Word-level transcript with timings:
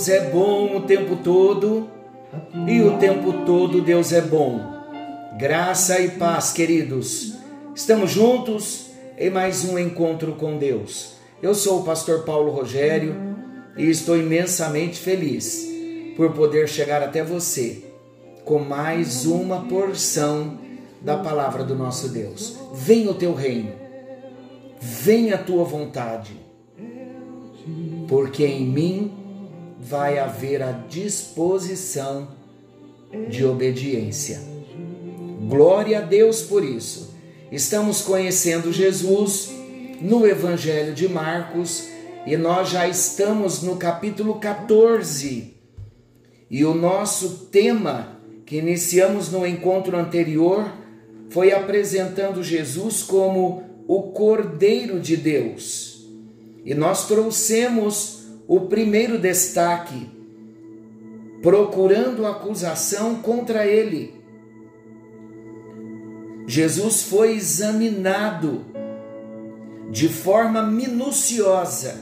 Deus 0.00 0.08
é 0.08 0.30
bom 0.30 0.78
o 0.78 0.80
tempo 0.80 1.16
todo 1.16 1.90
e 2.66 2.80
o 2.80 2.96
tempo 2.96 3.44
todo 3.44 3.82
Deus 3.82 4.14
é 4.14 4.22
bom. 4.22 4.58
Graça 5.36 6.00
e 6.00 6.12
paz, 6.12 6.54
queridos. 6.54 7.34
Estamos 7.74 8.10
juntos 8.10 8.86
em 9.18 9.28
mais 9.28 9.62
um 9.62 9.78
encontro 9.78 10.32
com 10.36 10.56
Deus. 10.56 11.16
Eu 11.42 11.54
sou 11.54 11.80
o 11.80 11.84
pastor 11.84 12.22
Paulo 12.22 12.50
Rogério 12.50 13.14
e 13.76 13.90
estou 13.90 14.16
imensamente 14.16 14.98
feliz 14.98 15.68
por 16.16 16.32
poder 16.32 16.66
chegar 16.66 17.02
até 17.02 17.22
você 17.22 17.84
com 18.42 18.60
mais 18.60 19.26
uma 19.26 19.66
porção 19.66 20.60
da 21.02 21.18
palavra 21.18 21.62
do 21.62 21.74
nosso 21.74 22.08
Deus. 22.08 22.56
Venha 22.72 23.10
o 23.10 23.14
teu 23.14 23.34
reino, 23.34 23.72
venha 24.80 25.34
a 25.34 25.38
tua 25.38 25.64
vontade, 25.64 26.40
porque 28.08 28.46
em 28.46 28.64
mim 28.64 29.19
vai 29.80 30.18
haver 30.18 30.62
a 30.62 30.72
disposição 30.72 32.28
de 33.28 33.44
obediência. 33.44 34.40
Glória 35.48 35.98
a 35.98 36.02
Deus 36.02 36.42
por 36.42 36.62
isso. 36.62 37.14
Estamos 37.50 38.02
conhecendo 38.02 38.72
Jesus 38.72 39.50
no 40.00 40.26
Evangelho 40.26 40.94
de 40.94 41.08
Marcos 41.08 41.88
e 42.26 42.36
nós 42.36 42.68
já 42.68 42.86
estamos 42.86 43.62
no 43.62 43.76
capítulo 43.76 44.34
14. 44.34 45.54
E 46.50 46.64
o 46.64 46.74
nosso 46.74 47.46
tema 47.50 48.20
que 48.44 48.56
iniciamos 48.56 49.32
no 49.32 49.46
encontro 49.46 49.96
anterior 49.96 50.70
foi 51.30 51.52
apresentando 51.52 52.42
Jesus 52.42 53.02
como 53.02 53.62
o 53.88 54.02
Cordeiro 54.12 55.00
de 55.00 55.16
Deus. 55.16 56.04
E 56.64 56.74
nós 56.74 57.08
trouxemos 57.08 58.19
o 58.50 58.62
primeiro 58.62 59.16
destaque, 59.16 60.10
procurando 61.40 62.26
acusação 62.26 63.22
contra 63.22 63.64
ele. 63.64 64.20
Jesus 66.48 67.04
foi 67.04 67.36
examinado 67.36 68.64
de 69.88 70.08
forma 70.08 70.64
minuciosa, 70.64 71.94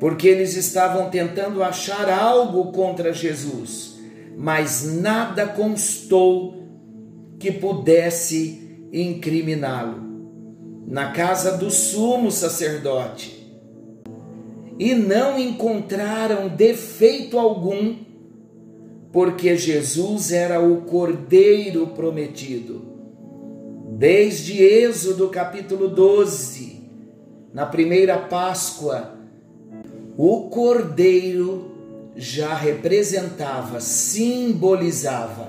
porque 0.00 0.26
eles 0.26 0.56
estavam 0.56 1.10
tentando 1.10 1.62
achar 1.62 2.08
algo 2.08 2.72
contra 2.72 3.12
Jesus, 3.12 3.98
mas 4.34 4.82
nada 4.82 5.46
constou 5.46 6.54
que 7.38 7.52
pudesse 7.52 8.88
incriminá-lo. 8.90 10.00
Na 10.86 11.12
casa 11.12 11.58
do 11.58 11.70
sumo 11.70 12.30
sacerdote, 12.30 13.41
e 14.82 14.96
não 14.96 15.38
encontraram 15.38 16.48
defeito 16.48 17.38
algum, 17.38 17.98
porque 19.12 19.56
Jesus 19.56 20.32
era 20.32 20.60
o 20.60 20.80
Cordeiro 20.80 21.86
prometido. 21.86 22.82
Desde 23.96 24.60
Êxodo 24.60 25.28
capítulo 25.28 25.86
12, 25.86 26.80
na 27.54 27.64
primeira 27.64 28.18
Páscoa, 28.18 29.16
o 30.16 30.48
Cordeiro 30.48 31.70
já 32.16 32.52
representava, 32.52 33.80
simbolizava, 33.80 35.46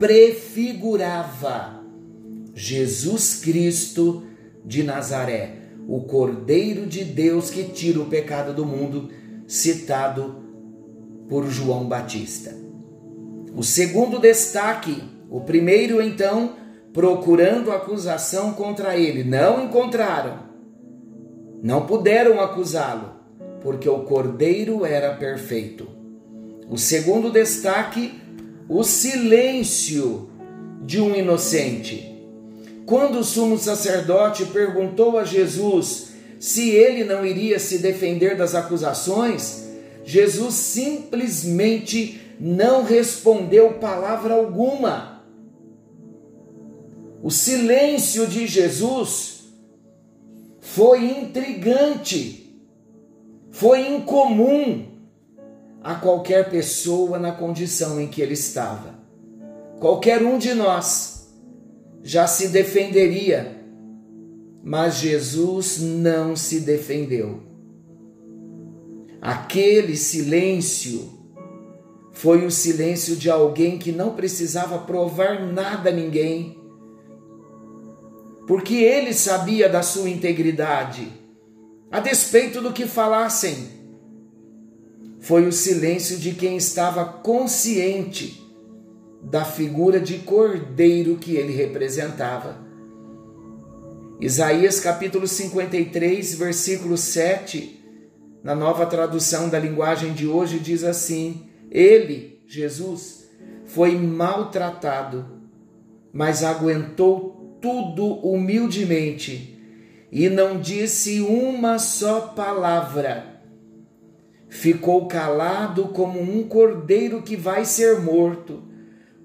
prefigurava 0.00 1.80
Jesus 2.52 3.36
Cristo 3.36 4.24
de 4.64 4.82
Nazaré, 4.82 5.58
o 5.88 6.02
Cordeiro 6.02 6.86
de 6.86 7.04
Deus 7.04 7.50
que 7.50 7.64
tira 7.64 8.00
o 8.00 8.06
pecado 8.06 8.54
do 8.54 8.64
mundo, 8.64 9.10
citado 9.46 10.36
por 11.28 11.46
João 11.46 11.86
Batista. 11.86 12.54
O 13.54 13.62
segundo 13.62 14.18
destaque, 14.18 15.02
o 15.30 15.40
primeiro 15.40 16.02
então, 16.02 16.54
procurando 16.92 17.70
acusação 17.70 18.52
contra 18.52 18.96
ele, 18.96 19.24
não 19.24 19.64
encontraram. 19.64 20.44
Não 21.62 21.86
puderam 21.86 22.40
acusá-lo, 22.40 23.12
porque 23.60 23.88
o 23.88 24.00
cordeiro 24.00 24.84
era 24.84 25.14
perfeito. 25.14 25.88
O 26.68 26.76
segundo 26.76 27.30
destaque, 27.30 28.20
o 28.68 28.82
silêncio 28.82 30.30
de 30.82 31.00
um 31.00 31.14
inocente. 31.14 32.13
Quando 32.86 33.20
o 33.20 33.24
sumo 33.24 33.58
sacerdote 33.58 34.44
perguntou 34.46 35.18
a 35.18 35.24
Jesus 35.24 36.12
se 36.38 36.70
ele 36.70 37.04
não 37.04 37.24
iria 37.24 37.58
se 37.58 37.78
defender 37.78 38.36
das 38.36 38.54
acusações, 38.54 39.64
Jesus 40.04 40.54
simplesmente 40.54 42.20
não 42.38 42.84
respondeu 42.84 43.74
palavra 43.74 44.34
alguma. 44.34 45.24
O 47.22 47.30
silêncio 47.30 48.26
de 48.26 48.46
Jesus 48.46 49.44
foi 50.60 51.06
intrigante, 51.06 52.60
foi 53.50 53.88
incomum 53.88 54.86
a 55.82 55.94
qualquer 55.94 56.50
pessoa 56.50 57.18
na 57.18 57.32
condição 57.32 57.98
em 57.98 58.08
que 58.08 58.20
ele 58.20 58.34
estava. 58.34 58.94
Qualquer 59.80 60.22
um 60.22 60.36
de 60.36 60.52
nós 60.52 61.23
já 62.04 62.28
se 62.28 62.48
defenderia, 62.48 63.60
mas 64.62 64.98
Jesus 64.98 65.80
não 65.80 66.36
se 66.36 66.60
defendeu. 66.60 67.42
Aquele 69.20 69.96
silêncio 69.96 71.10
foi 72.12 72.46
o 72.46 72.50
silêncio 72.50 73.16
de 73.16 73.28
alguém 73.28 73.76
que 73.78 73.90
não 73.90 74.14
precisava 74.14 74.78
provar 74.78 75.44
nada 75.52 75.90
a 75.90 75.92
ninguém 75.92 76.62
porque 78.46 78.74
ele 78.74 79.14
sabia 79.14 79.68
da 79.68 79.82
sua 79.82 80.08
integridade, 80.08 81.08
a 81.90 82.00
despeito 82.00 82.60
do 82.60 82.72
que 82.72 82.86
falassem. 82.86 83.72
Foi 85.20 85.46
o 85.46 85.52
silêncio 85.52 86.18
de 86.18 86.32
quem 86.32 86.56
estava 86.56 87.04
consciente 87.04 88.43
da 89.24 89.44
figura 89.44 89.98
de 89.98 90.18
cordeiro 90.18 91.16
que 91.16 91.36
ele 91.36 91.52
representava. 91.52 92.62
Isaías 94.20 94.78
capítulo 94.78 95.26
53, 95.26 96.34
versículo 96.34 96.96
7, 96.96 97.80
na 98.42 98.54
nova 98.54 98.86
tradução 98.86 99.48
da 99.48 99.58
linguagem 99.58 100.12
de 100.12 100.26
hoje, 100.26 100.58
diz 100.58 100.84
assim: 100.84 101.48
Ele, 101.70 102.40
Jesus, 102.46 103.28
foi 103.64 103.96
maltratado, 103.96 105.26
mas 106.12 106.44
aguentou 106.44 107.58
tudo 107.60 108.04
humildemente 108.04 109.58
e 110.12 110.28
não 110.28 110.60
disse 110.60 111.20
uma 111.20 111.78
só 111.78 112.20
palavra. 112.20 113.40
Ficou 114.48 115.08
calado 115.08 115.88
como 115.88 116.20
um 116.20 116.46
cordeiro 116.46 117.22
que 117.22 117.34
vai 117.34 117.64
ser 117.64 118.00
morto, 118.00 118.62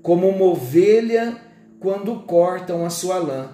como 0.02 0.28
uma 0.28 0.46
ovelha 0.46 1.40
quando 1.80 2.24
cortam 2.24 2.86
a 2.86 2.90
sua 2.90 3.18
lã. 3.18 3.50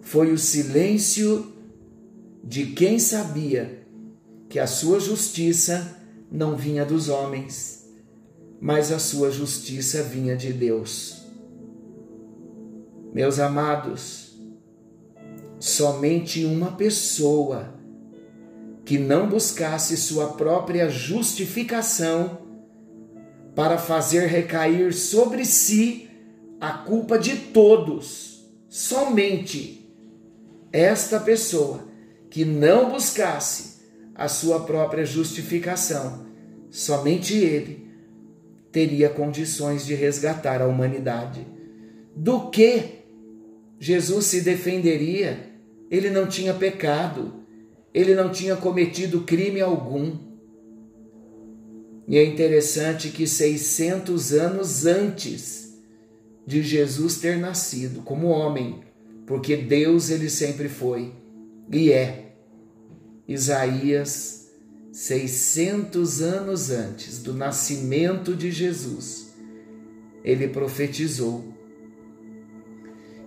Foi 0.00 0.32
o 0.32 0.38
silêncio 0.38 1.52
de 2.42 2.66
quem 2.66 2.98
sabia 2.98 3.86
que 4.48 4.58
a 4.58 4.66
sua 4.66 4.98
justiça 4.98 5.96
não 6.30 6.56
vinha 6.56 6.84
dos 6.84 7.08
homens, 7.08 7.86
mas 8.60 8.90
a 8.90 8.98
sua 8.98 9.30
justiça 9.30 10.02
vinha 10.02 10.36
de 10.36 10.52
Deus. 10.52 11.22
Meus 13.12 13.38
amados, 13.38 14.38
somente 15.58 16.44
uma 16.44 16.72
pessoa 16.72 17.74
que 18.84 18.98
não 18.98 19.28
buscasse 19.28 19.96
sua 19.96 20.28
própria 20.28 20.88
justificação 20.88 22.47
para 23.58 23.76
fazer 23.76 24.28
recair 24.28 24.94
sobre 24.94 25.44
si 25.44 26.08
a 26.60 26.70
culpa 26.70 27.18
de 27.18 27.34
todos, 27.34 28.48
somente 28.68 29.92
esta 30.72 31.18
pessoa 31.18 31.82
que 32.30 32.44
não 32.44 32.92
buscasse 32.92 33.80
a 34.14 34.28
sua 34.28 34.60
própria 34.60 35.04
justificação, 35.04 36.24
somente 36.70 37.36
ele 37.36 37.90
teria 38.70 39.08
condições 39.08 39.84
de 39.84 39.92
resgatar 39.92 40.62
a 40.62 40.68
humanidade. 40.68 41.44
Do 42.14 42.50
que 42.50 43.00
Jesus 43.80 44.26
se 44.26 44.40
defenderia, 44.42 45.50
ele 45.90 46.10
não 46.10 46.28
tinha 46.28 46.54
pecado, 46.54 47.42
ele 47.92 48.14
não 48.14 48.30
tinha 48.30 48.54
cometido 48.54 49.22
crime 49.22 49.60
algum. 49.60 50.27
E 52.08 52.16
é 52.16 52.24
interessante 52.24 53.10
que 53.10 53.26
600 53.26 54.32
anos 54.32 54.86
antes 54.86 55.78
de 56.46 56.62
Jesus 56.62 57.18
ter 57.18 57.36
nascido 57.36 58.00
como 58.00 58.28
homem, 58.28 58.80
porque 59.26 59.54
Deus 59.54 60.08
ele 60.08 60.30
sempre 60.30 60.70
foi 60.70 61.12
e 61.70 61.92
é. 61.92 62.32
Isaías, 63.28 64.48
600 64.90 66.22
anos 66.22 66.70
antes 66.70 67.22
do 67.22 67.34
nascimento 67.34 68.34
de 68.34 68.50
Jesus, 68.50 69.34
ele 70.24 70.48
profetizou 70.48 71.44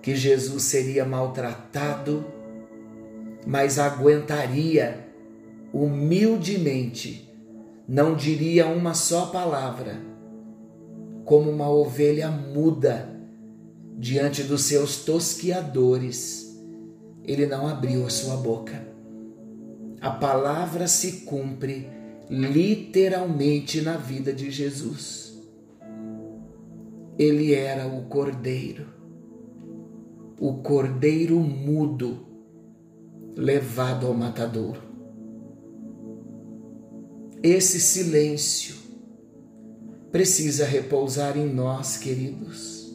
que 0.01 0.16
Jesus 0.16 0.63
seria 0.63 1.06
maltratado, 1.06 2.25
mas 3.45 3.78
aguentaria 3.78 5.07
humildemente, 5.72 7.31
não 7.88 8.16
diria 8.16 8.68
uma 8.68 8.94
só 8.94 9.28
palavra, 9.28 10.01
como 11.25 11.50
uma 11.50 11.69
ovelha 11.69 12.30
muda 12.30 13.10
diante 13.98 14.44
dos 14.44 14.63
seus 14.63 15.04
tosquiadores, 15.04 16.60
ele 17.24 17.45
não 17.45 17.68
abriu 17.68 18.06
a 18.06 18.10
sua 18.10 18.36
boca. 18.38 18.86
A 20.00 20.10
palavra 20.10 20.88
se 20.88 21.22
cumpre 21.22 21.88
literalmente 22.30 23.81
na 23.81 23.98
vida 23.98 24.33
de 24.33 24.50
Jesus. 24.50 25.39
Ele 27.19 27.54
era 27.54 27.86
o 27.88 28.06
cordeiro, 28.06 28.88
o 30.39 30.56
cordeiro 30.56 31.39
mudo 31.39 32.25
levado 33.36 34.07
ao 34.07 34.13
matadouro. 34.13 34.90
Esse 37.43 37.79
silêncio 37.79 38.75
precisa 40.11 40.63
repousar 40.63 41.35
em 41.38 41.51
nós, 41.51 41.97
queridos. 41.97 42.93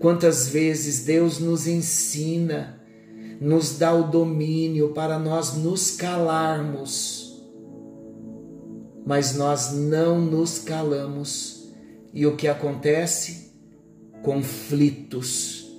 Quantas 0.00 0.48
vezes 0.48 1.04
Deus 1.04 1.38
nos 1.38 1.68
ensina, 1.68 2.80
nos 3.40 3.78
dá 3.78 3.94
o 3.94 4.10
domínio 4.10 4.92
para 4.92 5.20
nós 5.20 5.54
nos 5.54 5.92
calarmos, 5.92 7.40
mas 9.06 9.36
nós 9.36 9.72
não 9.72 10.20
nos 10.20 10.58
calamos. 10.58 11.70
E 12.12 12.26
o 12.26 12.36
que 12.36 12.48
acontece? 12.48 13.52
Conflitos. 14.22 15.70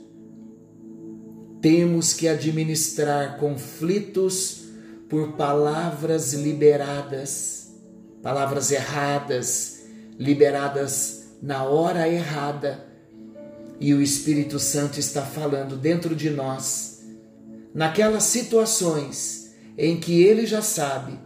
Temos 1.62 2.14
que 2.14 2.28
administrar 2.28 3.38
conflitos 3.38 4.64
por 5.10 5.34
palavras 5.34 6.34
liberadas 6.34 7.61
palavras 8.22 8.72
erradas, 8.72 9.82
liberadas 10.18 11.32
na 11.42 11.64
hora 11.64 12.08
errada. 12.08 12.86
E 13.80 13.94
o 13.94 14.02
Espírito 14.02 14.60
Santo 14.60 15.00
está 15.00 15.24
falando 15.24 15.76
dentro 15.76 16.16
de 16.16 16.30
nós, 16.30 17.04
naquelas 17.74 18.24
situações 18.24 19.56
em 19.76 20.00
que 20.00 20.22
ele 20.22 20.46
já 20.46 20.62
sabe 20.62 21.18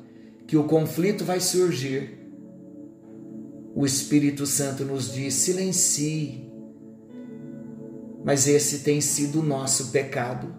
que 0.48 0.56
o 0.56 0.64
conflito 0.64 1.26
vai 1.26 1.42
surgir. 1.42 2.18
O 3.76 3.86
Espírito 3.86 4.46
Santo 4.46 4.86
nos 4.86 5.14
diz: 5.14 5.34
silencie. 5.34 6.50
Mas 8.24 8.48
esse 8.48 8.80
tem 8.80 9.02
sido 9.02 9.42
o 9.42 9.46
nosso 9.46 9.92
pecado. 9.92 10.56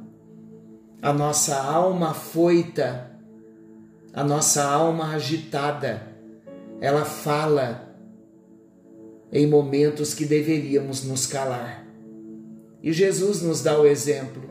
A 1.01 1.13
nossa 1.13 1.57
alma 1.57 2.13
foita, 2.13 3.11
a 4.13 4.23
nossa 4.23 4.63
alma 4.65 5.15
agitada 5.15 6.16
ela 6.81 7.05
fala 7.05 7.87
em 9.33 9.47
momentos 9.47 10.15
que 10.15 10.25
deveríamos 10.25 11.05
nos 11.05 11.27
calar. 11.27 11.87
E 12.83 12.93
Jesus 12.93 13.43
nos 13.43 13.63
dá 13.63 13.81
o 13.81 13.87
exemplo. 13.87 14.43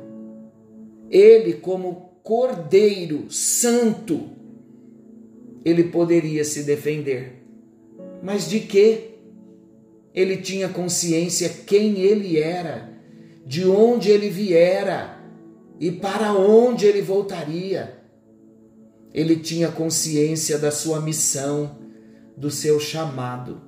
Ele, 1.09 1.53
como 1.53 2.09
Cordeiro 2.23 3.31
Santo, 3.31 4.29
ele 5.63 5.85
poderia 5.85 6.43
se 6.43 6.63
defender. 6.63 7.43
Mas 8.21 8.49
de 8.49 8.59
quê? 8.59 9.11
Ele 10.13 10.37
tinha 10.37 10.69
consciência 10.69 11.49
quem 11.49 11.99
ele 11.99 12.39
era, 12.39 12.89
de 13.45 13.67
onde 13.67 14.09
ele 14.09 14.29
viera 14.29 15.19
e 15.79 15.91
para 15.91 16.33
onde 16.33 16.85
ele 16.85 17.01
voltaria. 17.01 17.99
Ele 19.13 19.37
tinha 19.37 19.71
consciência 19.71 20.57
da 20.57 20.71
sua 20.71 20.99
missão 20.99 21.84
do 22.37 22.51
seu 22.51 22.79
chamado. 22.79 23.61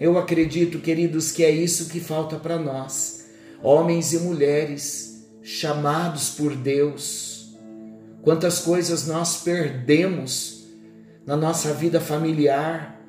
Eu 0.00 0.18
acredito, 0.18 0.80
queridos, 0.80 1.30
que 1.30 1.44
é 1.44 1.50
isso 1.50 1.88
que 1.88 2.00
falta 2.00 2.36
para 2.36 2.58
nós, 2.58 3.26
homens 3.62 4.12
e 4.12 4.18
mulheres 4.18 5.28
chamados 5.42 6.30
por 6.30 6.56
Deus. 6.56 7.56
Quantas 8.22 8.60
coisas 8.60 9.06
nós 9.06 9.42
perdemos 9.42 10.66
na 11.26 11.36
nossa 11.36 11.72
vida 11.72 12.00
familiar, 12.00 13.00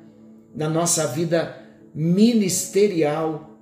na 0.54 0.68
nossa 0.68 1.06
vida 1.06 1.60
ministerial, 1.94 3.58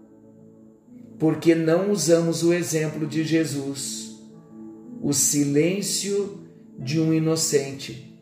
porque 1.18 1.54
não 1.54 1.90
usamos 1.90 2.42
o 2.42 2.52
exemplo 2.52 3.06
de 3.06 3.24
Jesus, 3.24 4.18
o 5.00 5.12
silêncio 5.12 6.40
de 6.78 7.00
um 7.00 7.12
inocente. 7.12 8.18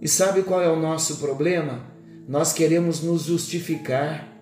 E 0.00 0.08
sabe 0.08 0.42
qual 0.42 0.62
é 0.62 0.68
o 0.68 0.80
nosso 0.80 1.16
problema? 1.16 1.93
Nós 2.26 2.52
queremos 2.52 3.02
nos 3.02 3.22
justificar. 3.22 4.32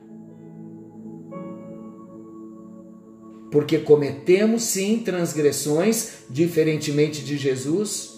Porque 3.50 3.78
cometemos 3.78 4.62
sim 4.62 5.00
transgressões, 5.00 6.24
diferentemente 6.30 7.22
de 7.22 7.36
Jesus, 7.36 8.10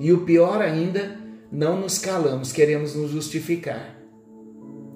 e 0.00 0.12
o 0.12 0.24
pior 0.24 0.60
ainda, 0.60 1.16
não 1.52 1.80
nos 1.80 1.98
calamos, 1.98 2.50
queremos 2.50 2.94
nos 2.94 3.10
justificar. 3.10 4.00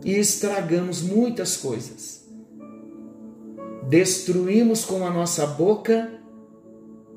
E 0.04 0.12
estragamos 0.12 1.02
muitas 1.02 1.56
coisas. 1.56 2.26
Destruímos 3.88 4.84
com 4.84 5.06
a 5.06 5.10
nossa 5.10 5.46
boca 5.46 6.18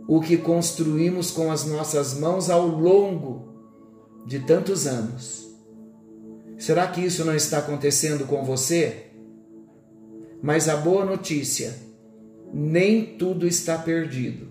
o 0.07 0.19
que 0.19 0.37
construímos 0.37 1.31
com 1.31 1.51
as 1.51 1.65
nossas 1.65 2.19
mãos 2.19 2.49
ao 2.49 2.67
longo 2.67 3.49
de 4.25 4.39
tantos 4.39 4.85
anos. 4.85 5.50
Será 6.61 6.85
que 6.85 7.01
isso 7.01 7.25
não 7.25 7.35
está 7.35 7.57
acontecendo 7.57 8.27
com 8.27 8.43
você? 8.43 9.07
Mas 10.43 10.69
a 10.69 10.77
boa 10.77 11.03
notícia: 11.03 11.73
nem 12.53 13.03
tudo 13.03 13.47
está 13.47 13.79
perdido. 13.79 14.49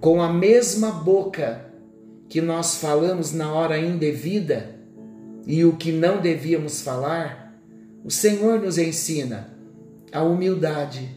Com 0.00 0.20
a 0.20 0.32
mesma 0.32 0.90
boca 0.90 1.66
que 2.28 2.40
nós 2.40 2.78
falamos 2.78 3.32
na 3.32 3.52
hora 3.52 3.78
indevida 3.78 4.74
e 5.46 5.64
o 5.64 5.76
que 5.76 5.92
não 5.92 6.20
devíamos 6.20 6.80
falar, 6.80 7.56
o 8.04 8.10
Senhor 8.10 8.60
nos 8.60 8.76
ensina 8.76 9.56
a 10.10 10.24
humildade. 10.24 11.08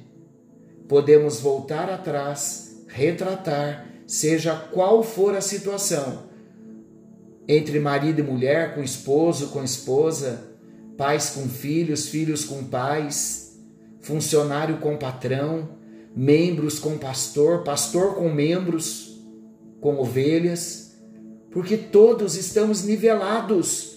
Podemos 0.87 1.39
voltar 1.39 1.89
atrás, 1.89 2.85
retratar, 2.87 3.87
seja 4.05 4.55
qual 4.71 5.01
for 5.01 5.35
a 5.35 5.41
situação, 5.41 6.26
entre 7.47 7.79
marido 7.79 8.19
e 8.19 8.23
mulher, 8.23 8.75
com 8.75 8.83
esposo, 8.83 9.47
com 9.47 9.63
esposa, 9.63 10.51
pais 10.97 11.29
com 11.29 11.47
filhos, 11.47 12.07
filhos 12.09 12.43
com 12.43 12.63
pais, 12.65 13.57
funcionário 14.01 14.77
com 14.77 14.97
patrão, 14.97 15.69
membros 16.15 16.77
com 16.79 16.97
pastor, 16.97 17.63
pastor 17.63 18.15
com 18.15 18.29
membros, 18.29 19.17
com 19.79 19.97
ovelhas, 19.97 20.97
porque 21.51 21.77
todos 21.77 22.35
estamos 22.35 22.83
nivelados 22.83 23.95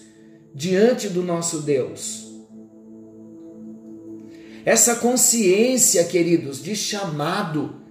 diante 0.53 1.09
do 1.09 1.21
nosso 1.21 1.61
Deus. 1.61 2.29
Essa 4.63 4.95
consciência, 4.95 6.03
queridos, 6.05 6.61
de 6.61 6.75
chamado 6.75 7.81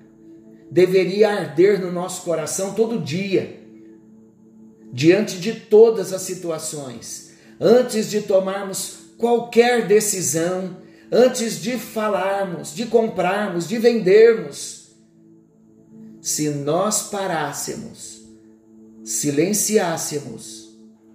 deveria 0.70 1.30
arder 1.30 1.80
no 1.80 1.90
nosso 1.90 2.22
coração 2.22 2.74
todo 2.74 3.00
dia 3.00 3.59
diante 4.92 5.38
de 5.38 5.52
todas 5.52 6.12
as 6.12 6.22
situações, 6.22 7.32
antes 7.60 8.10
de 8.10 8.22
tomarmos 8.22 8.98
qualquer 9.16 9.86
decisão, 9.86 10.76
antes 11.12 11.60
de 11.60 11.76
falarmos, 11.78 12.74
de 12.74 12.86
comprarmos, 12.86 13.68
de 13.68 13.78
vendermos, 13.78 14.80
se 16.20 16.50
nós 16.50 17.08
parássemos, 17.10 18.22
silenciássemos, 19.04 20.70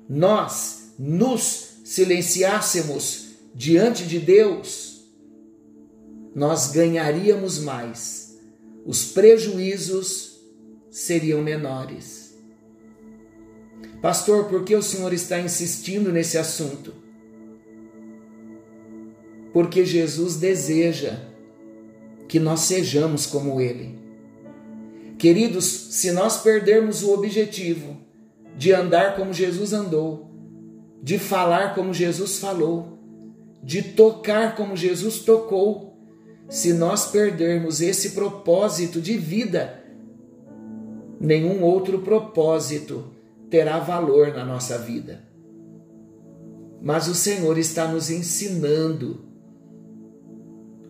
nós 0.10 0.94
nos 0.98 1.79
silenciássemos 1.84 3.25
diante 3.53 4.03
de 4.05 4.20
Deus, 4.20 5.05
nós 6.34 6.72
ganharíamos 6.72 7.60
mais, 7.60 8.38
os 8.86 9.05
prejuízos 9.05 10.39
seriam 10.91 11.41
menores. 11.41 12.25
Pastor, 14.01 14.46
por 14.46 14.63
que 14.63 14.75
o 14.75 14.84
senhor 14.84 15.13
está 15.13 15.39
insistindo 15.39 16.12
nesse 16.12 16.38
assunto? 16.38 16.94
Porque 19.51 19.86
Jesus 19.86 20.36
deseja 20.36 21.20
que 22.27 22.39
nós 22.39 22.62
sejamos 22.62 23.25
como 23.25 23.62
Ele. 23.62 23.98
Queridos, 25.18 25.65
se 25.65 26.12
nós 26.12 26.38
perdermos 26.38 27.04
o 27.04 27.13
objetivo 27.13 27.98
de 28.58 28.74
andar 28.74 29.15
como 29.15 29.34
Jesus 29.34 29.74
andou, 29.74 30.30
de 31.01 31.18
falar 31.18 31.74
como 31.74 31.94
Jesus 31.94 32.39
falou, 32.39 33.00
de 33.63 33.82
tocar 33.82 34.56
como 34.56 34.75
Jesus 34.75 35.20
tocou, 35.20 35.98
se 36.50 36.74
nós 36.74 37.08
perdermos 37.08 37.82
esse 37.82 38.12
propósito 38.12 39.01
de 39.01 39.18
vida, 39.18 39.84
nenhum 41.20 41.63
outro 41.63 42.00
propósito 42.00 43.15
terá 43.55 43.79
valor 43.79 44.33
na 44.33 44.43
nossa 44.43 44.77
vida. 44.77 45.24
Mas 46.81 47.07
o 47.07 47.15
Senhor 47.15 47.57
está 47.57 47.88
nos 47.88 48.09
ensinando, 48.09 49.24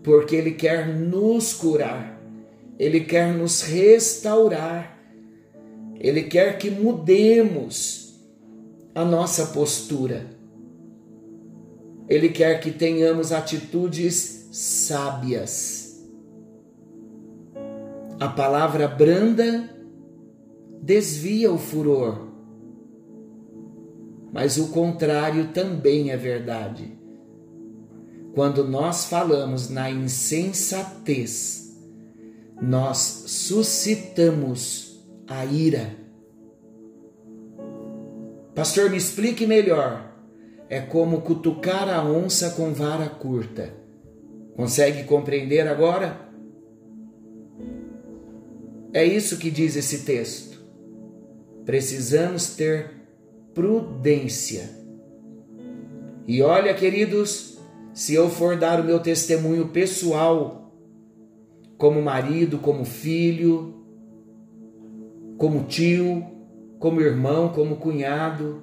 porque 0.01 0.35
Ele 0.35 0.53
quer 0.53 0.87
nos 0.87 1.53
curar, 1.53 2.19
Ele 2.79 3.01
quer 3.01 3.31
nos 3.35 3.61
restaurar, 3.61 4.99
Ele 5.99 6.23
quer 6.23 6.57
que 6.57 6.71
mudemos 6.71 8.19
a 8.95 9.05
nossa 9.05 9.45
postura. 9.47 10.25
Ele 12.09 12.29
quer 12.29 12.59
que 12.61 12.71
tenhamos 12.71 13.31
atitudes 13.31 14.49
sábias. 14.51 16.03
A 18.19 18.27
palavra 18.27 18.87
branda 18.87 19.69
desvia 20.81 21.51
o 21.51 21.59
furor, 21.59 22.24
mas 24.35 24.57
o 24.57 24.67
contrário 24.67 25.53
também 25.53 26.11
é 26.11 26.17
verdade. 26.17 26.91
Quando 28.33 28.65
nós 28.67 29.05
falamos 29.05 29.69
na 29.69 29.89
insensatez, 29.89 31.73
nós 32.61 33.23
suscitamos 33.27 35.01
a 35.25 35.45
ira. 35.45 35.95
Pastor, 38.53 38.89
me 38.89 38.97
explique 38.97 39.47
melhor. 39.47 40.13
É 40.67 40.81
como 40.81 41.21
cutucar 41.21 41.87
a 41.87 42.03
onça 42.03 42.49
com 42.49 42.73
vara 42.73 43.07
curta. 43.07 43.73
Consegue 44.57 45.05
compreender 45.05 45.65
agora? 45.65 46.27
É 48.91 49.05
isso 49.05 49.37
que 49.37 49.49
diz 49.49 49.77
esse 49.77 49.99
texto. 49.99 50.61
Precisamos 51.63 52.53
ter 52.57 52.94
prudência. 53.55 54.69
E 56.27 56.41
olha, 56.41 56.73
queridos, 56.73 57.57
se 57.93 58.13
eu 58.13 58.29
for 58.29 58.57
dar 58.57 58.81
o 58.81 58.83
meu 58.83 58.99
testemunho 58.99 59.69
pessoal, 59.69 60.73
como 61.77 62.01
marido, 62.01 62.59
como 62.59 62.83
filho, 62.83 63.73
como 65.37 65.63
tio, 65.63 66.23
como 66.79 66.99
irmão, 66.99 67.49
como 67.49 67.77
cunhado, 67.77 68.61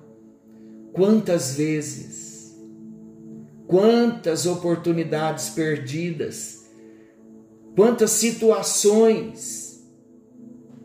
quantas 0.92 1.56
vezes, 1.56 2.54
quantas 3.66 4.44
oportunidades 4.44 5.50
perdidas, 5.50 6.70
quantas 7.75 8.11
situações 8.11 9.90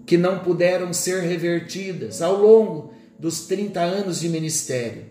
que 0.05 0.17
não 0.17 0.39
puderam 0.39 0.93
ser 0.93 1.23
revertidas 1.23 2.21
ao 2.21 2.39
longo 2.39 2.95
dos 3.19 3.47
30 3.47 3.79
anos 3.81 4.19
de 4.19 4.29
ministério. 4.29 5.05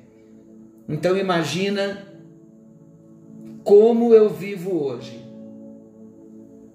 Então 0.88 1.16
imagina 1.16 2.06
como 3.64 4.14
eu 4.14 4.30
vivo 4.30 4.84
hoje, 4.84 5.20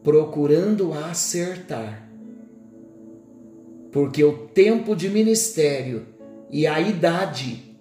procurando 0.03 0.93
acertar. 0.93 2.09
Porque 3.91 4.23
o 4.23 4.47
tempo 4.47 4.95
de 4.95 5.09
ministério 5.09 6.05
e 6.50 6.67
a 6.67 6.79
idade, 6.79 7.77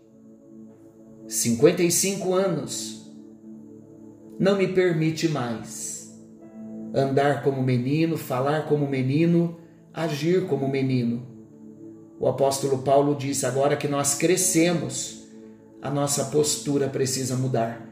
55 1.26 2.32
anos, 2.32 3.12
não 4.38 4.56
me 4.56 4.68
permite 4.68 5.28
mais 5.28 6.00
andar 6.94 7.42
como 7.42 7.62
menino, 7.62 8.16
falar 8.16 8.66
como 8.66 8.86
menino, 8.86 9.58
agir 9.92 10.46
como 10.46 10.68
menino. 10.68 11.29
O 12.20 12.28
apóstolo 12.28 12.82
Paulo 12.82 13.16
disse: 13.16 13.46
agora 13.46 13.78
que 13.78 13.88
nós 13.88 14.14
crescemos, 14.14 15.26
a 15.80 15.90
nossa 15.90 16.26
postura 16.26 16.86
precisa 16.86 17.34
mudar. 17.34 17.88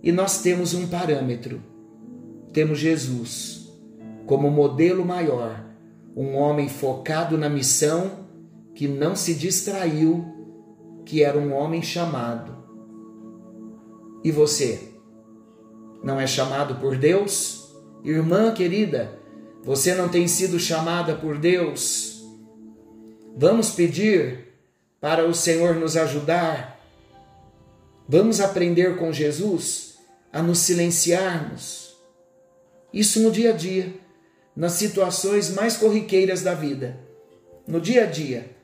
E 0.00 0.12
nós 0.12 0.40
temos 0.40 0.72
um 0.72 0.86
parâmetro. 0.86 1.60
Temos 2.52 2.78
Jesus 2.78 3.68
como 4.24 4.50
modelo 4.50 5.04
maior, 5.04 5.64
um 6.16 6.36
homem 6.36 6.68
focado 6.68 7.36
na 7.36 7.48
missão 7.48 8.28
que 8.72 8.86
não 8.86 9.16
se 9.16 9.34
distraiu, 9.34 10.24
que 11.04 11.24
era 11.24 11.36
um 11.36 11.52
homem 11.52 11.82
chamado. 11.82 12.56
E 14.22 14.30
você? 14.30 14.92
Não 16.04 16.20
é 16.20 16.26
chamado 16.26 16.76
por 16.76 16.96
Deus? 16.96 17.68
Irmã 18.04 18.52
querida, 18.52 19.18
você 19.64 19.92
não 19.94 20.08
tem 20.08 20.28
sido 20.28 20.58
chamada 20.58 21.16
por 21.16 21.36
Deus? 21.36 22.11
Vamos 23.34 23.70
pedir 23.70 24.52
para 25.00 25.26
o 25.26 25.34
Senhor 25.34 25.74
nos 25.74 25.96
ajudar. 25.96 26.80
Vamos 28.08 28.40
aprender 28.40 28.96
com 28.96 29.12
Jesus 29.12 29.96
a 30.32 30.42
nos 30.42 30.58
silenciarmos. 30.58 31.96
Isso 32.92 33.20
no 33.20 33.30
dia 33.30 33.50
a 33.50 33.56
dia, 33.56 33.94
nas 34.54 34.72
situações 34.72 35.50
mais 35.50 35.76
corriqueiras 35.76 36.42
da 36.42 36.52
vida, 36.52 36.98
no 37.66 37.80
dia 37.80 38.04
a 38.04 38.06
dia, 38.06 38.54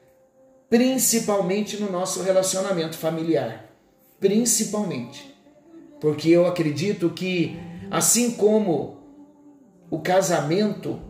principalmente 0.69 1.79
no 1.79 1.91
nosso 1.91 2.23
relacionamento 2.23 2.97
familiar. 2.97 3.73
Principalmente. 4.21 5.35
Porque 6.01 6.29
eu 6.29 6.47
acredito 6.47 7.09
que, 7.11 7.57
assim 7.91 8.33
como 8.33 8.99
o 9.91 10.01
casamento 10.01 11.01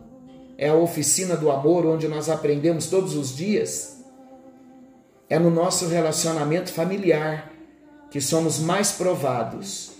é 0.61 0.67
a 0.67 0.75
oficina 0.75 1.37
do 1.37 1.49
amor 1.49 1.85
onde 1.85 2.05
nós 2.09 2.27
aprendemos 2.27 2.87
todos 2.87 3.15
os 3.15 3.33
dias. 3.33 4.03
É 5.29 5.39
no 5.39 5.49
nosso 5.49 5.87
relacionamento 5.87 6.73
familiar 6.73 7.49
que 8.11 8.19
somos 8.19 8.59
mais 8.59 8.91
provados. 8.91 9.91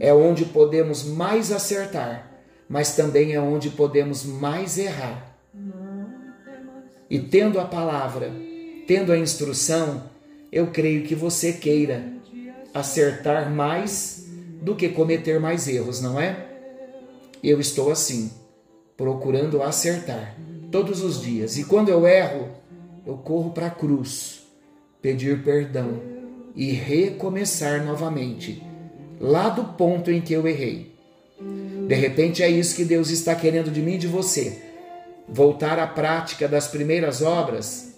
É 0.00 0.12
onde 0.12 0.46
podemos 0.46 1.04
mais 1.04 1.52
acertar, 1.52 2.28
mas 2.68 2.96
também 2.96 3.34
é 3.34 3.40
onde 3.40 3.70
podemos 3.70 4.24
mais 4.24 4.78
errar. 4.78 5.38
E 7.08 7.20
tendo 7.20 7.60
a 7.60 7.64
palavra, 7.64 8.32
tendo 8.88 9.12
a 9.12 9.16
instrução, 9.16 10.10
eu 10.50 10.72
creio 10.72 11.04
que 11.04 11.14
você 11.14 11.52
queira 11.52 12.12
acertar 12.74 13.48
mais 13.48 14.26
do 14.60 14.74
que 14.74 14.88
cometer 14.88 15.38
mais 15.38 15.68
erros, 15.68 16.00
não 16.00 16.18
é? 16.18 16.48
Eu 17.40 17.60
estou 17.60 17.92
assim 17.92 18.32
procurando 18.96 19.62
acertar 19.62 20.36
todos 20.70 21.02
os 21.02 21.20
dias. 21.20 21.58
E 21.58 21.64
quando 21.64 21.88
eu 21.88 22.06
erro, 22.06 22.48
eu 23.06 23.16
corro 23.16 23.50
para 23.50 23.66
a 23.66 23.70
cruz, 23.70 24.46
pedir 25.02 25.42
perdão 25.42 26.00
e 26.54 26.70
recomeçar 26.70 27.84
novamente, 27.84 28.62
lá 29.20 29.48
do 29.48 29.64
ponto 29.64 30.10
em 30.10 30.20
que 30.20 30.32
eu 30.32 30.46
errei. 30.46 30.94
De 31.88 31.94
repente 31.94 32.42
é 32.42 32.48
isso 32.48 32.76
que 32.76 32.84
Deus 32.84 33.10
está 33.10 33.34
querendo 33.34 33.70
de 33.70 33.82
mim 33.82 33.94
e 33.94 33.98
de 33.98 34.06
você. 34.06 34.62
Voltar 35.28 35.78
à 35.78 35.86
prática 35.86 36.46
das 36.46 36.68
primeiras 36.68 37.22
obras 37.22 37.94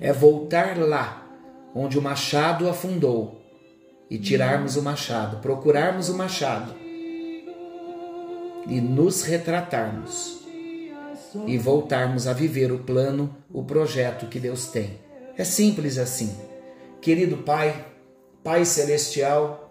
é 0.00 0.12
voltar 0.12 0.76
lá 0.78 1.26
onde 1.74 1.98
o 1.98 2.02
machado 2.02 2.68
afundou 2.68 3.40
e 4.10 4.18
tirarmos 4.18 4.76
o 4.76 4.82
machado, 4.82 5.38
procurarmos 5.38 6.08
o 6.08 6.16
machado 6.16 6.81
e 8.66 8.80
nos 8.80 9.22
retratarmos 9.22 10.42
e 11.46 11.56
voltarmos 11.56 12.26
a 12.26 12.32
viver 12.32 12.70
o 12.72 12.80
plano, 12.80 13.34
o 13.50 13.64
projeto 13.64 14.26
que 14.26 14.38
Deus 14.38 14.66
tem. 14.66 15.00
É 15.36 15.44
simples 15.44 15.98
assim. 15.98 16.34
Querido 17.00 17.38
Pai, 17.38 17.86
Pai 18.44 18.64
Celestial, 18.64 19.70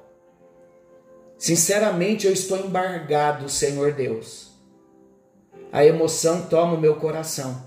sinceramente 1.38 2.26
eu 2.26 2.34
estou 2.34 2.58
embargado, 2.58 3.48
Senhor 3.48 3.94
Deus. 3.94 4.52
A 5.72 5.86
emoção 5.86 6.44
toma 6.44 6.74
o 6.74 6.82
meu 6.82 6.96
coração, 6.96 7.64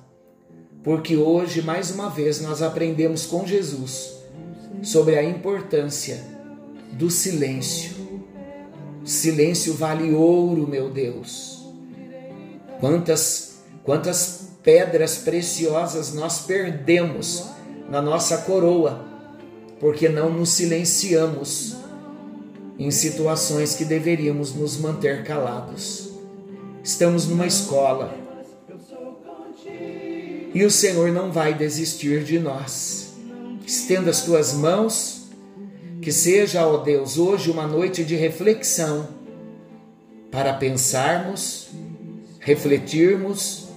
porque 0.82 1.16
hoje, 1.16 1.62
mais 1.62 1.90
uma 1.90 2.10
vez, 2.10 2.40
nós 2.40 2.60
aprendemos 2.60 3.24
com 3.24 3.46
Jesus 3.46 4.18
sobre 4.82 5.16
a 5.16 5.22
importância 5.22 6.22
do 6.92 7.10
silêncio 7.10 8.03
Silêncio 9.04 9.74
vale 9.74 10.14
ouro, 10.14 10.66
meu 10.66 10.90
Deus. 10.90 11.62
Quantas, 12.80 13.58
quantas 13.82 14.48
pedras 14.62 15.18
preciosas 15.18 16.14
nós 16.14 16.40
perdemos 16.40 17.44
na 17.88 18.00
nossa 18.00 18.38
coroa, 18.38 19.04
porque 19.78 20.08
não 20.08 20.30
nos 20.30 20.50
silenciamos 20.50 21.76
em 22.78 22.90
situações 22.90 23.74
que 23.74 23.84
deveríamos 23.84 24.54
nos 24.54 24.78
manter 24.78 25.22
calados. 25.22 26.10
Estamos 26.82 27.26
numa 27.26 27.46
escola. 27.46 28.14
E 30.54 30.64
o 30.64 30.70
Senhor 30.70 31.12
não 31.12 31.32
vai 31.32 31.54
desistir 31.54 32.24
de 32.24 32.38
nós. 32.38 33.12
Estenda 33.66 34.10
as 34.10 34.22
tuas 34.22 34.52
mãos, 34.52 35.23
que 36.04 36.12
seja, 36.12 36.66
ó 36.66 36.76
Deus, 36.76 37.16
hoje 37.16 37.50
uma 37.50 37.66
noite 37.66 38.04
de 38.04 38.14
reflexão 38.14 39.08
para 40.30 40.52
pensarmos, 40.52 41.70
refletirmos 42.38 43.68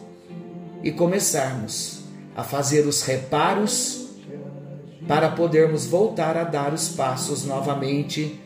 e 0.83 0.91
começarmos 0.91 2.01
a 2.35 2.43
fazer 2.43 2.85
os 2.85 3.01
reparos 3.01 4.09
para 5.07 5.29
podermos 5.29 5.85
voltar 5.85 6.35
a 6.35 6.43
dar 6.43 6.73
os 6.73 6.89
passos 6.89 7.45
novamente 7.45 8.37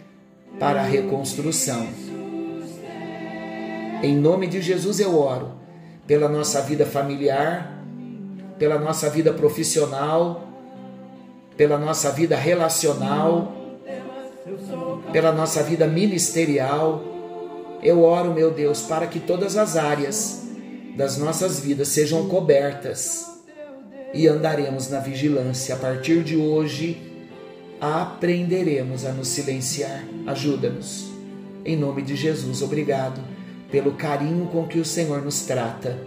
para 0.60 0.82
a 0.82 0.86
reconstrução. 0.86 1.88
Em 4.04 4.16
nome 4.16 4.46
de 4.46 4.62
Jesus 4.62 5.00
eu 5.00 5.18
oro 5.18 5.54
pela 6.06 6.30
nossa 6.30 6.62
vida 6.62 6.86
familiar, 6.86 7.84
pela 8.60 8.78
nossa 8.78 9.10
vida 9.10 9.34
profissional, 9.34 10.48
pela 11.58 11.80
nossa 11.80 12.12
vida 12.12 12.36
relacional, 12.36 13.58
pela 15.12 15.32
nossa 15.32 15.64
vida 15.64 15.88
ministerial. 15.88 17.04
Eu 17.82 18.04
oro, 18.04 18.34
meu 18.34 18.52
Deus, 18.52 18.82
para 18.82 19.08
que 19.08 19.20
todas 19.20 19.58
as 19.58 19.76
áreas 19.76 20.44
das 20.96 21.18
nossas 21.18 21.60
vidas 21.60 21.88
sejam 21.88 22.28
cobertas 22.28 23.26
e 24.14 24.28
andaremos 24.28 24.90
na 24.90 25.00
vigilância. 25.00 25.76
A 25.76 25.78
partir 25.78 26.24
de 26.24 26.38
hoje, 26.38 26.98
aprenderemos 27.80 29.06
a 29.06 29.12
nos 29.12 29.30
silenciar. 29.30 30.04
Ajuda-nos. 30.28 31.10
Em 31.64 31.76
nome 31.76 32.02
de 32.02 32.16
Jesus, 32.16 32.62
obrigado 32.62 33.22
pelo 33.72 33.94
carinho 33.94 34.48
com 34.48 34.68
que 34.68 34.80
o 34.80 34.86
Senhor 34.86 35.22
nos 35.22 35.42
trata. 35.42 35.98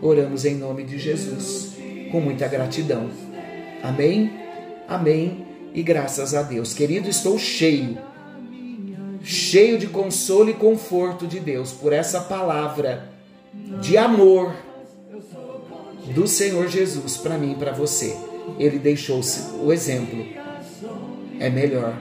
Oramos 0.00 0.44
em 0.44 0.54
nome 0.54 0.84
de 0.84 0.98
Jesus, 0.98 1.72
com 2.10 2.20
muita 2.20 2.46
gratidão. 2.46 3.10
Amém? 3.82 4.30
Amém. 4.88 5.51
E 5.74 5.82
graças 5.82 6.34
a 6.34 6.42
Deus. 6.42 6.74
Querido, 6.74 7.08
estou 7.08 7.38
cheio, 7.38 7.98
cheio 9.22 9.78
de 9.78 9.86
consolo 9.86 10.50
e 10.50 10.54
conforto 10.54 11.26
de 11.26 11.40
Deus 11.40 11.72
por 11.72 11.92
essa 11.92 12.20
palavra 12.20 13.08
de 13.80 13.96
amor 13.96 14.54
do 16.14 16.26
Senhor 16.26 16.68
Jesus 16.68 17.16
para 17.16 17.38
mim 17.38 17.52
e 17.52 17.56
para 17.56 17.72
você. 17.72 18.16
Ele 18.58 18.78
deixou 18.78 19.20
o 19.62 19.72
exemplo. 19.72 20.26
É 21.38 21.48
melhor 21.48 21.96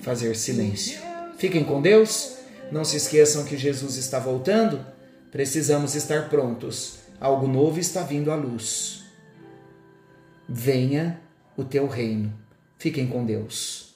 fazer 0.00 0.36
silêncio. 0.36 1.00
Fiquem 1.36 1.64
com 1.64 1.80
Deus. 1.80 2.36
Não 2.70 2.84
se 2.84 2.96
esqueçam 2.96 3.44
que 3.44 3.56
Jesus 3.56 3.96
está 3.96 4.18
voltando. 4.18 4.84
Precisamos 5.30 5.94
estar 5.94 6.28
prontos. 6.28 6.98
Algo 7.20 7.46
novo 7.46 7.78
está 7.78 8.02
vindo 8.02 8.30
à 8.30 8.34
luz. 8.34 9.04
Venha 10.48 11.20
o 11.56 11.64
teu 11.64 11.86
reino. 11.86 12.45
Fiquem 12.78 13.06
com 13.08 13.24
Deus. 13.24 13.95